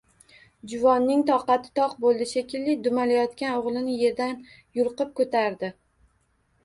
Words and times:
Juvonning 0.69 1.19
toqati 1.29 1.73
toq 1.81 1.93
bo‘ldi 2.07 2.27
shekilli, 2.31 2.75
dumalayotgan 2.87 3.55
o‘g‘lini 3.59 3.99
yerdan 4.05 4.35
yulqib 4.79 5.13
ko‘tardi. 5.21 5.71